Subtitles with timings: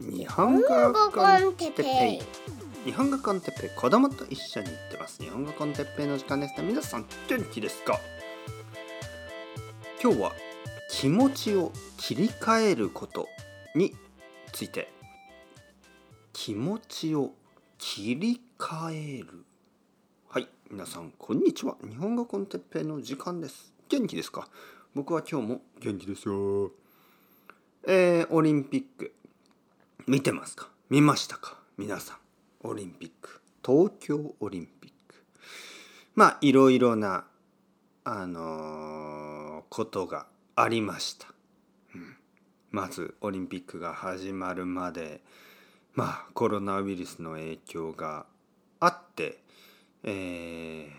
[0.00, 0.62] 日本語
[1.12, 2.20] コンテッペイ。
[2.84, 3.70] 日本語コンテッペイ。
[3.76, 5.22] 子供と一緒に行ってます。
[5.22, 6.60] 日本語コンテッペイの時間です。
[6.60, 8.00] ね皆さん元気ですか？
[10.02, 10.32] 今日は
[10.90, 13.28] 気持ちを切り替えること
[13.76, 13.94] に
[14.52, 14.92] ついて。
[16.32, 17.32] 気持ちを
[17.78, 19.44] 切り替える。
[20.28, 21.76] はい皆さんこんにちは。
[21.88, 23.72] 日本語コンテッペイの時間です。
[23.88, 24.48] 元気ですか？
[24.92, 26.72] 僕は今日も元気ですよ。
[27.86, 29.12] えー、オリンピック。
[30.06, 30.68] 見てますか？
[30.90, 31.58] 見ましたか？
[31.78, 32.16] 皆さん。
[32.68, 33.40] オリンピック。
[33.64, 35.24] 東京オリンピック。
[36.14, 37.24] まあいろいろな
[38.04, 40.26] あのー、ことが
[40.56, 41.28] ありました、
[41.94, 42.16] うん、
[42.70, 45.22] まずオリンピックが始まるまで
[45.94, 48.26] まあコロナウイルスの影響が
[48.78, 49.38] あって
[50.02, 50.90] え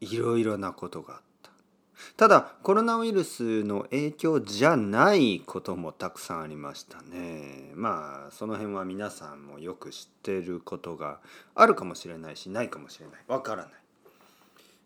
[0.00, 1.24] ー、いろいろなことがあった
[2.16, 7.72] ただコロナウイルスの影響じゃないこともたくさんありましたね。
[7.74, 11.20] まあその辺は皆さんもよく知ってることが
[11.54, 13.14] あるかもしれないしないかもしれない。
[13.28, 13.72] わからない。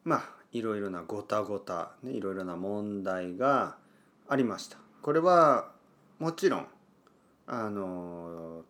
[0.04, 3.76] まあいろいろなごたごた、ね、いろいろな問題が
[4.28, 4.78] ありました。
[5.02, 5.70] これは
[6.18, 6.66] もちろん
[7.46, 8.62] あの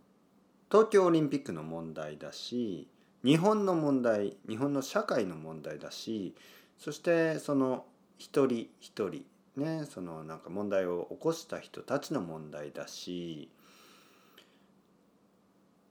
[0.70, 2.88] 東京オリンピックの問題だし
[3.24, 6.34] 日本の問題日本の社会の問題だし
[6.78, 7.84] そしてその
[8.18, 9.24] 一人一人
[9.56, 13.50] ねそのなんか問題を起こした人たちの問題だし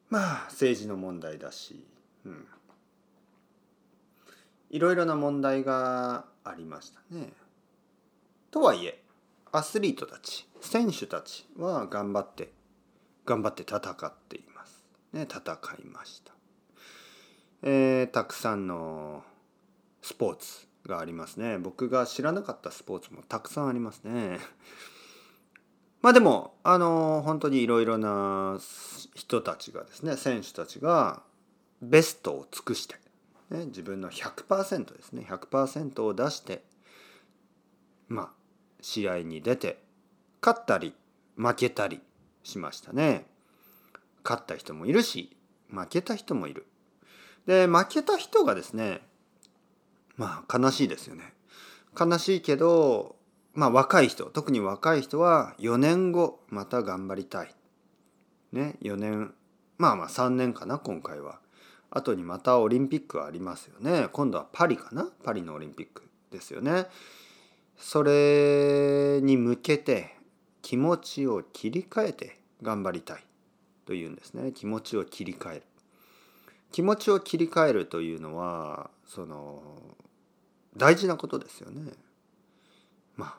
[0.10, 1.86] まあ政治の問題だし、
[2.26, 2.48] うん、
[4.70, 7.34] いろいろな問題がありましたね。
[8.52, 9.02] とはいえ
[9.52, 12.52] アスリートたち選手たちは頑張って
[13.26, 14.86] 頑張って戦っています。
[15.14, 15.42] ね戦
[15.84, 16.34] いました。
[17.64, 19.24] えー、たくさんの
[20.02, 21.58] スポーツがありますね。
[21.58, 24.40] 僕が知らなかったスポーツもたくさんありますね。
[26.02, 28.60] まあでもあの本当にいろいろな
[29.16, 31.24] 人たちがですね選手たちが
[31.82, 32.96] ベストを尽くして、
[33.50, 36.64] ね、自分の100%ですね100%を出して
[38.08, 38.30] まあ
[38.82, 39.84] 試合に出て
[40.42, 40.94] 勝ったり
[41.38, 42.02] 負けたり
[42.44, 43.26] しましたね。
[44.24, 45.36] 勝った人もいるし
[45.70, 46.68] 負けた人もいる。
[47.46, 49.02] で負けた人がですね
[50.18, 51.34] まあ悲しいですよね。
[52.00, 53.16] 悲しいけど、
[53.54, 57.56] まあ若い人、特に若い人は4年後また頑張りたい。
[58.52, 59.34] ね、4年、
[59.78, 61.40] まあまあ3年かな、今回は。
[61.90, 64.10] 後にまたオリンピックありますよね。
[64.12, 66.88] 今度はパリかなパリのオリンピックですよね。
[67.78, 70.16] それに向けて
[70.62, 73.26] 気持ちを切り替えて頑張りたい
[73.86, 74.52] というんですね。
[74.52, 75.64] 気持ちを切り替える。
[76.76, 79.62] 気持ちを切り替えるというのはその
[80.76, 81.94] 大事なことですよね。
[83.16, 83.36] まあ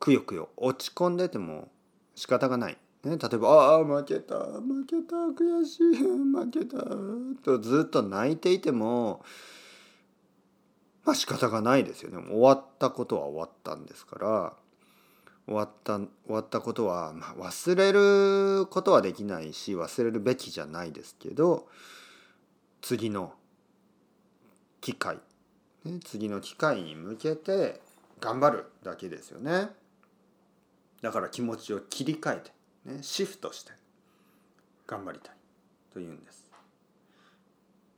[0.00, 1.68] くよくよ落ち込んでても
[2.14, 2.78] 仕方がない。
[3.04, 6.78] ね、例えば「ああ負けた負けた悔しい負けた」
[7.44, 9.22] とずっと泣いていても
[11.04, 12.26] まあ仕方がないですよね。
[12.30, 14.56] 終わったことは終わったんですから
[15.44, 21.68] 終わった終わったことは、まあ、忘れることはできないし忘れるべきじゃないですけど
[22.88, 23.32] 次の
[24.80, 25.18] 機会
[25.84, 27.80] ね、次の機会に向けて
[28.20, 29.70] 頑張るだけですよね。
[31.02, 32.52] だから気持ちを切り替えて、
[32.84, 33.72] ね、シフトして
[34.86, 35.34] 頑張りたい
[35.92, 36.48] というんです。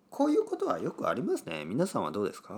[0.09, 1.67] こういうことはよくありますね。
[1.67, 2.55] 皆さんはどうですか？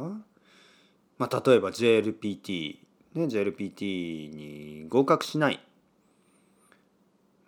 [1.18, 2.78] まあ、例えば JLPT、
[3.14, 5.58] ね、JLPT に合格しない。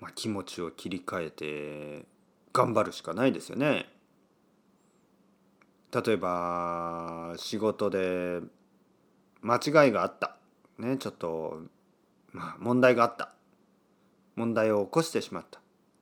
[0.00, 2.04] まあ、気持ちを切り替えて
[2.52, 3.86] 頑張るしかないですよね。
[5.92, 8.40] 例えば仕事で
[9.42, 10.36] 間違いがあった。
[10.78, 11.60] ねちょっと
[12.32, 13.34] まあ問題があった。
[14.34, 15.60] 問題を起こしてしまった。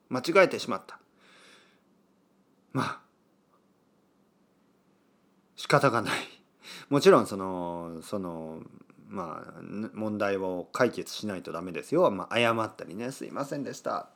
[0.08, 0.98] 間違えてしまった。
[2.72, 3.00] まあ
[5.56, 6.12] 仕方がない。
[6.88, 8.60] もちろんそのその
[9.08, 9.60] まあ
[9.94, 14.09] 問題を解決しないとダメですよ、まあ、謝ったりね「すいませんでした」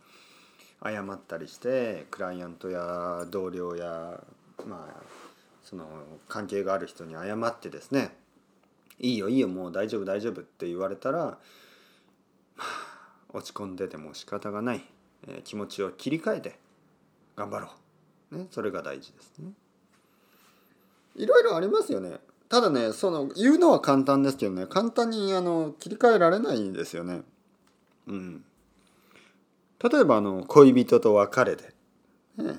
[0.84, 4.22] 謝ったりしてクライアントや同僚や
[4.66, 5.02] まあ
[5.64, 5.88] その
[6.28, 8.16] 関係がある人に謝ってですね
[9.00, 11.38] 「いいよいいよもう大丈夫大丈夫」って言われたら、ま
[12.58, 12.64] あ、
[13.32, 14.84] 落ち込んでても仕方がない、
[15.26, 16.58] えー、気持ちを切り替えて
[17.34, 17.70] 頑張ろ
[18.30, 19.52] う、ね、それが大事ですね。
[21.16, 22.18] いろいろありますよね。
[22.48, 27.22] ただねその言うのは簡単ですけどね簡単にあの切り替えられないんですよね。
[28.06, 28.44] うん、
[29.82, 31.72] 例えばあの恋人と別れて、
[32.36, 32.54] ね、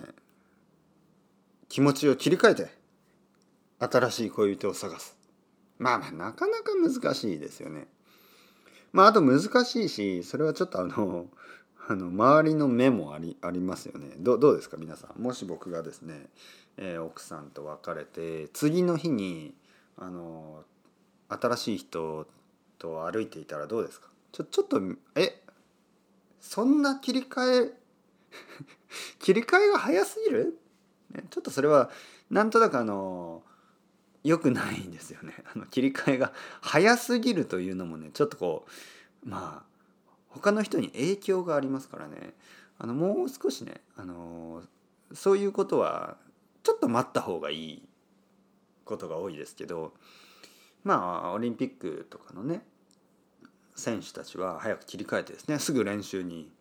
[1.70, 2.75] 気持ちを切り替えて
[3.80, 5.18] 新しい恋人を探す。
[5.78, 7.88] まあまあなかなか難しいですよね。
[8.94, 11.28] まああと難しいしそれはちょっとあの
[11.88, 15.22] あの周りの目もありありますよねどどうですか皆さん？
[15.22, 16.30] もし僕がですね、
[16.78, 19.54] えー、奥さんと別れて次の日に
[19.98, 20.64] あの
[21.30, 22.26] 新しい人
[22.80, 24.08] と歩いていたらどうですか？
[24.32, 24.82] ちょちょっと
[25.16, 25.44] え
[26.40, 27.74] そんな切り替え
[29.20, 30.58] 切り替えが早すぎる、
[31.12, 31.90] ね、ちょっとそれは
[32.30, 33.44] なんとなくあの
[34.26, 35.36] 良くないんですよね。
[35.54, 38.66] あの切り替えが早すぎるというのもねちょっとこ
[39.24, 42.34] うまあ他の人に影響がありますからね。
[42.78, 44.64] あのもう少しねあの
[45.14, 46.18] そういうことは
[46.64, 47.88] ちょっと待った方がいい
[48.84, 49.94] ことが多いですけど
[50.84, 52.66] まあオリンピックとかのね
[53.76, 56.52] 選手たちは早く切り替えてですねすぐ練習に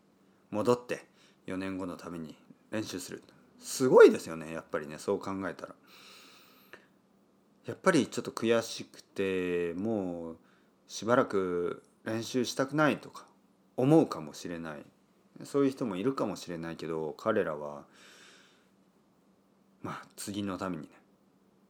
[0.51, 1.05] 戻って
[1.47, 2.37] 4年後のために
[2.71, 3.23] 練習する。
[3.59, 5.75] すごいですよねやっぱりねそう考えたら。
[7.67, 10.37] やっぱりちょっと悔しくてもう
[10.87, 13.25] しばらく練習したくないとか
[13.77, 14.85] 思うかもしれない。
[15.45, 17.83] そういう人もいるかもしれないけど彼らは
[19.83, 20.89] まあ次のためにね、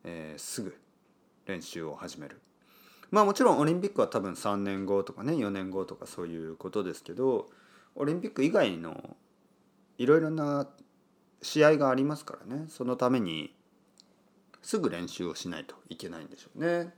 [0.05, 0.77] えー、すぐ
[1.47, 2.41] 練習を始める。
[3.11, 7.49] まあもちろんオリンピックは多分3年後とかね4年後とかそういうことですけど
[7.95, 9.17] オリンピック以外の
[9.99, 10.67] いろいろな
[11.41, 12.67] 試合がありますからね。
[12.69, 13.55] そのために
[14.65, 16.95] すぐ練習をしないといけないんでしょうね。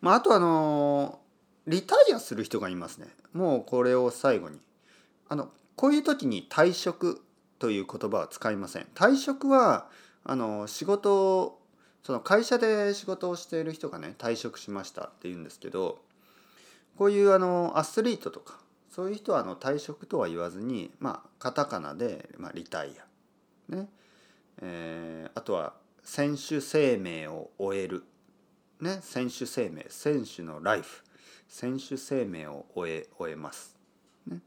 [0.00, 1.20] まあ、あとあの
[1.66, 3.06] リタイアする人がいますね。
[3.32, 4.58] もうこれを最後に。
[5.28, 7.22] あのこういう時に退職
[7.58, 8.86] という言葉は使いません。
[8.94, 9.88] 退職は
[10.24, 11.60] あの仕事
[12.02, 15.98] その会社で仕事をしている人がね退職しましたって言うんですけど
[16.96, 18.58] こういうあのアスリートとか
[18.90, 22.92] そういう人はあの退職とは言わずにまあカタカナで、まあ、リタイ
[23.70, 23.88] ア、ね
[24.62, 25.74] えー、あとは
[26.06, 28.04] 選手生命を終える、
[28.80, 31.02] ね、選手生命選手のライフ。
[31.48, 33.76] 選手生命を終え終えます、
[34.28, 34.38] ね。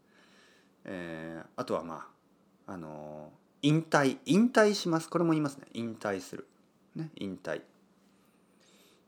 [0.86, 2.08] えー、あとはま
[2.66, 4.20] ああの引退。
[4.26, 5.10] 引退します。
[5.10, 5.68] これも言いますね。
[5.74, 6.48] 引退する。
[6.96, 7.62] ね、引退。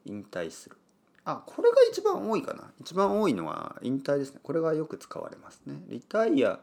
[0.05, 0.75] 引退する。
[1.23, 2.69] あこれが一番多いかな。
[2.81, 4.41] 一番多いのは引退ですね。
[4.43, 5.81] これがよく使われますね。
[5.87, 6.59] リタイア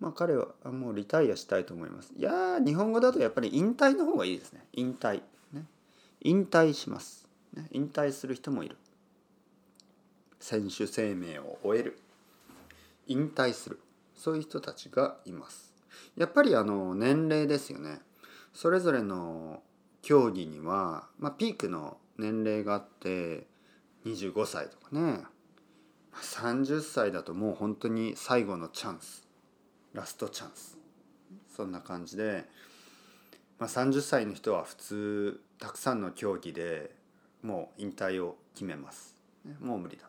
[0.00, 2.12] まあ彼はもうリタイアしたいと思います。
[2.16, 4.64] いや日本語だとやっぱり引退の方がいいですね。
[4.72, 5.22] 引退。
[5.52, 5.66] ね。
[6.22, 8.76] 引退します、ね、引退する人もいる。
[10.40, 11.98] 選手生命を終える。
[13.06, 13.78] 引退する。
[14.16, 15.72] そういう人たちがいます。
[16.16, 18.00] やっぱりあの年齢ですよね。
[18.54, 19.62] それぞれの
[20.02, 23.46] 競技には、まあ、ピークの年齢があって
[24.06, 25.20] 25歳とかね。
[26.14, 29.29] 30歳だともう本当に最後のチャンス。
[29.94, 30.78] ラストチャンス。
[31.54, 32.44] そんな感じで、
[33.58, 36.90] まあ、30歳の人は普通たくさんの競技で
[37.42, 39.14] もう引退を決めます、
[39.44, 40.04] ねもう無理だ。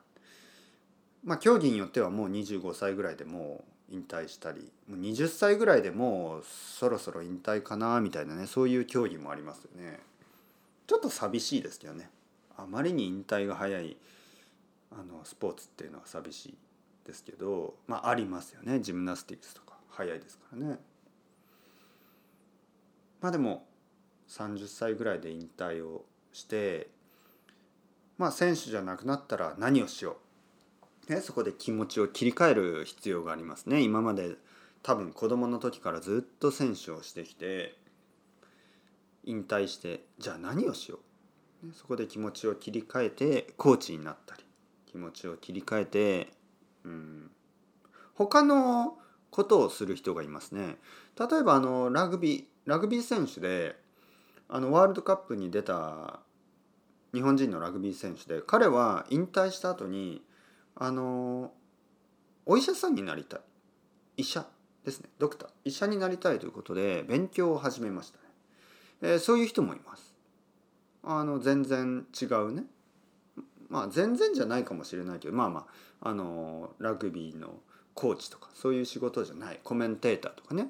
[1.24, 10.00] まあ競技によってはもう25歳ぐらいでもう引退したりもう20歳ぐらいでもうそろそろ引退かなみたいなねそういう競技もありますよね。
[10.88, 12.10] ちょっと寂しいですけどね。
[12.58, 13.98] あまりに引退が早い
[14.92, 16.58] あのスポーツっていうのは寂しい
[17.06, 19.71] ですけどまあありますよねジムナスティックスとか。
[19.92, 20.80] 早いですからね。
[23.22, 23.68] まあでも
[24.30, 26.90] 30歳ぐらいで引退をして
[28.18, 30.18] まあ選手じゃなくなったら何をしよ
[31.08, 31.12] う。
[31.12, 33.82] ね、そこで気持ちを切り替える必要がありますね。
[33.82, 34.36] 今まで
[34.84, 37.76] 多分子供の時からずっと選手をしてきて
[39.24, 41.00] 引退してじゃあ何をしよ
[41.64, 44.44] う、ね、そこで気持ちを切り替えてコーチになったり
[44.88, 46.32] 気持ちを切り替えて
[46.84, 47.32] うん。
[48.16, 48.98] 他の
[49.32, 50.78] ことをする人がいますね。
[51.18, 53.76] 例えばあのラグビーラグビー選手で
[54.48, 56.20] あのワールドカップに出た
[57.14, 60.22] 日本人のラグビー選手で彼は引退した後に
[60.76, 61.52] あの
[62.46, 63.40] お医者さんになりたい。
[64.18, 64.46] 医者
[64.84, 65.10] ですね。
[65.18, 65.50] ドクター。
[65.64, 68.24] 医者になりたいということで勉強を始めましたね、
[69.02, 70.14] えー、そういう人もいます。
[71.04, 72.66] あの全然違うね。
[73.70, 75.66] まあ全然じゃないかもしれないけどまあま
[76.02, 77.62] ああのラグビーの
[77.94, 80.68] コーチとかそういう仕事じゃないコメンテーターとかね、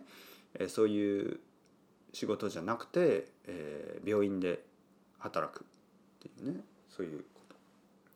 [0.56, 1.40] えー、そういう
[2.14, 4.64] 仕事じゃなくて、えー、病院で
[5.20, 5.64] 働くっ
[6.20, 6.62] ていうね。
[6.90, 7.56] そういうこと。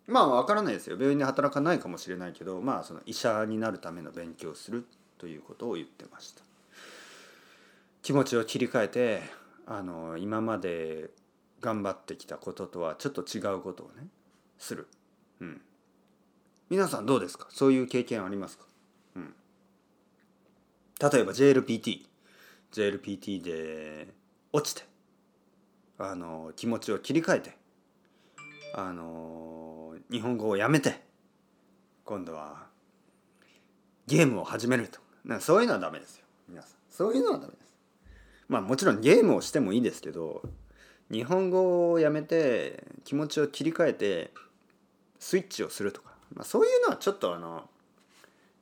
[0.07, 0.97] まあ分からないですよ。
[0.97, 4.85] 病院で働かないかもしれないけどまあその医者になるための勉強をする
[5.17, 6.43] ということを言ってました。
[8.01, 9.21] 気持ちを切り替えて
[9.65, 11.09] あの今まで
[11.61, 14.07] 頑張ってきたこととはちょっと違うことをね
[14.59, 14.87] する、
[15.39, 15.61] うん、
[16.69, 17.47] 皆さんどうですか？
[17.49, 18.65] そういう経験ありますか、
[21.01, 22.05] 例えば JLPT
[22.71, 24.07] JLPT で
[24.53, 24.87] 落ちて
[25.97, 27.57] あの気持ちを切り替えて
[28.73, 31.01] あの日本語をやめて
[32.03, 32.67] 今度は
[34.07, 34.99] ゲームを始めると。
[35.23, 36.25] なそういうのはダメですよ。
[36.47, 36.71] 皆さん。
[36.91, 37.73] そういうのはダメです。
[38.47, 40.43] まあもちろんゲームをしてもいいですけど
[41.11, 44.31] 日本語をやめて気持ちを切り替えて
[45.19, 47.67] スイッチをするとか、まあ、そういうのはちょっとあの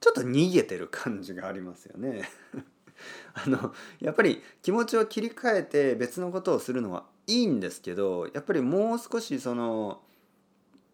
[0.03, 2.29] ちょっと逃げてる感じがありますよね。
[3.35, 10.01] あのやっぱり気持ちを切り替えて別のことをするのはいいんですけどやっぱりもう少しその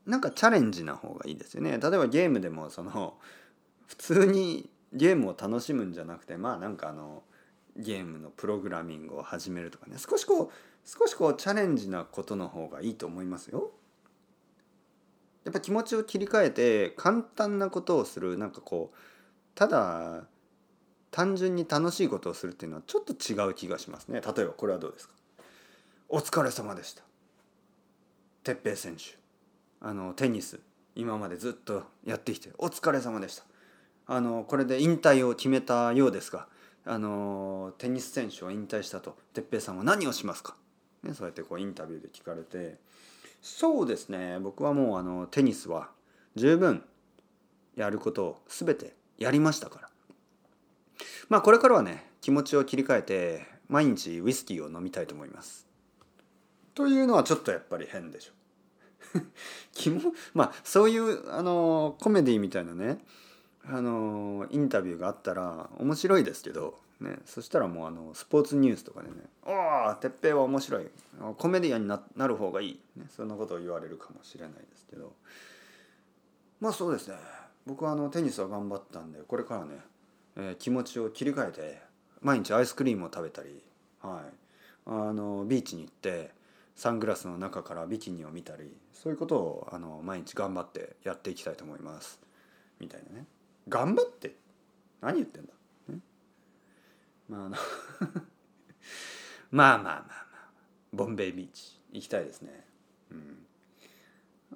[0.06, 1.72] なんかチャレンジな方がいいですよね。
[1.72, 3.18] 例えばゲームでもその
[3.88, 7.24] 普通にゲームを楽しむんじゃなくてまあなんかあの
[7.78, 9.98] ゲームのプログラミングを始めるとかね。
[9.98, 13.72] 少しこう少しこうチャレンジなことの方がいいと思いますよ。
[15.50, 18.98] やっぱ気持ちを切り替えて簡単なことをするなんかこう
[19.56, 20.26] ただ
[21.10, 24.22] 単純に楽しいことをするっていうのはちょっと違う気がしますね。
[24.22, 25.16] 例えばこれはどうですか？
[26.08, 27.02] お疲れ様でした。
[28.44, 29.18] 哲平選手
[29.82, 30.60] あのテニス
[30.96, 33.44] 今までずっとやってきてお疲れ様でした。
[34.06, 36.48] あのこれで引退を決めたようですが
[36.86, 40.56] あのテニス選手を引退したと哲平さんは何をしますか、
[41.02, 42.78] ね、そうやってこうインタビューで聞かれて
[43.42, 45.90] そうですね僕はもうあのテニスは
[46.36, 46.84] 十分
[47.76, 49.90] やることを全てやりましたから
[51.30, 55.68] まあこれからはね気持ちを切り替えて毎日ウイスキーを飲みたいと思います。
[56.74, 58.32] というのはちょっとやっぱり変でしょ
[59.74, 60.14] 気も。
[60.34, 63.00] まあそういうあのコメディみたいなね
[63.72, 69.52] あのインタビューがあったら面白いですけど、ね、そしたらもうあのスポーツニュースとかでね「お
[69.92, 70.88] お哲平は面白い。
[71.38, 75.14] コメディアンにななる方がいい」ね、そんなことを言われるかもしれないですけど。
[76.60, 77.16] まあそうですね。
[77.66, 79.78] 僕はあのテニスは頑張ったんでこれからね、
[80.36, 81.82] えー、気持ちを切り替えて
[82.22, 83.64] 毎日アイスクリームを食べたり、
[84.02, 84.34] はい、
[84.88, 86.32] あのビーチに行って
[86.76, 92.20] サングラスの中からビキニを見たりそういうことをあの毎日頑張ってやっていきたいと思います。
[92.80, 93.26] みたいなね。
[93.70, 94.36] 頑張って。
[95.02, 95.54] 何言ってんだ、
[95.90, 96.00] ね、
[97.30, 97.56] まああの
[99.52, 100.30] まあまあまあまあ。
[100.92, 101.80] ボンベイビーチ。
[101.92, 102.66] 行きたいですね。
[103.12, 103.46] うん。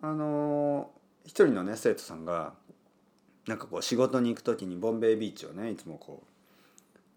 [0.02, 0.92] あの
[1.26, 2.54] 一人のね生徒さんが
[3.48, 6.24] なんかこう仕事に行く時にボンベイビーチをねいつもこ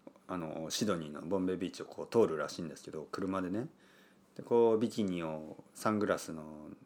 [0.07, 3.67] うあのシドニーのボンベイビーチをこう通るらしいんですけど車でね。
[4.37, 6.43] でこうビキニをサングラスの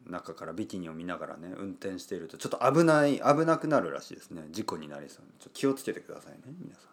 [0.08, 4.44] 中からビキニを見ながらね運転しているとちょっと危ない危なくなるらしいですね。
[4.50, 5.24] 事故になりそう。
[5.38, 6.84] ちょ気をつけてくださいね皆さん。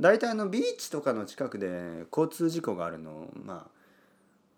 [0.00, 3.70] 大体あのビーチとかの近くで交通事故があるのまあ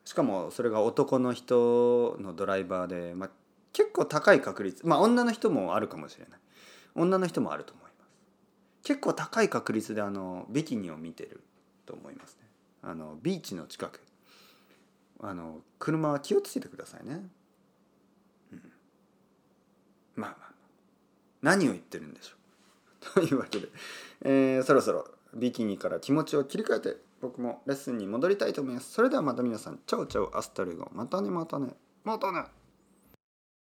[0.04, 3.30] しかもそれが男の人のドライバーで、まあ、
[3.72, 6.40] 結構高い確率まあ女の人もあるかもしれない。
[6.94, 7.94] 女の人もあると思います。
[8.82, 11.40] 結構高い確率であのビキニを見てる
[11.86, 12.46] と思いますね。
[12.82, 14.00] あのビーチの近く。
[15.20, 17.22] あの車は気をつけてくださいね、
[18.52, 18.72] うん、
[20.14, 20.52] まあまあ
[21.42, 23.14] 何を言ってるんでしょう。
[23.14, 23.68] というわけで、
[24.22, 28.92] えー、そろそろビキニから気持ちを切り替えて僕もレッスンに戻りたいと思います。
[28.92, 32.44] それではまた皆さん Ciao ciao hasta luego またねまたねまたね。